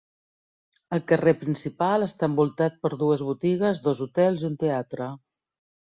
[0.95, 5.13] El carrer principal està envoltat per dues botigues, dos hotels i un teatre.